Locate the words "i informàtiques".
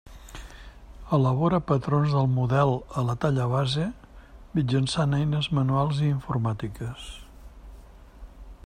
6.07-7.09